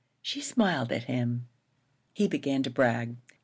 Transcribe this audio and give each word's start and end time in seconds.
She 0.23 0.41
smiled 0.41 0.91
at 0.91 1.03
him. 1.03 1.47
He 2.11 2.27
began 2.27 2.63
to 2.63 2.71
brag. 2.71 3.17